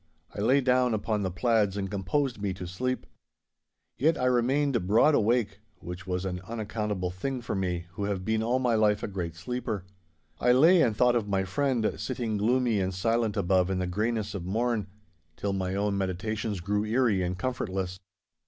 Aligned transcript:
I 0.33 0.41
lay 0.41 0.61
down 0.61 0.95
upon 0.95 1.21
the 1.21 1.29
plaids 1.29 1.77
and 1.77 1.87
composed 1.91 2.41
me 2.41 2.55
to 2.55 2.65
sleep. 2.65 3.05
Yet 3.99 4.17
I 4.17 4.25
remained 4.25 4.87
broad 4.87 5.13
awake, 5.13 5.59
which 5.79 6.07
was 6.07 6.25
an 6.25 6.41
unaccountable 6.47 7.11
thing 7.11 7.39
for 7.41 7.53
me, 7.53 7.85
who 7.91 8.05
have 8.05 8.25
been 8.25 8.41
all 8.41 8.57
my 8.57 8.73
life 8.73 9.03
a 9.03 9.07
great 9.07 9.35
sleeper. 9.35 9.85
I 10.39 10.53
lay 10.53 10.81
and 10.81 10.97
thought 10.97 11.15
of 11.15 11.27
my 11.29 11.43
friend, 11.43 11.93
sitting 11.97 12.37
gloomy 12.37 12.79
and 12.79 12.95
silent 12.95 13.37
above 13.37 13.69
in 13.69 13.77
the 13.77 13.85
greyness 13.85 14.33
of 14.33 14.43
morn, 14.43 14.87
till 15.37 15.53
my 15.53 15.75
own 15.75 15.99
meditations 15.99 16.61
grew 16.61 16.83
eerie 16.83 17.21
and 17.21 17.37
comfortless. 17.37 17.99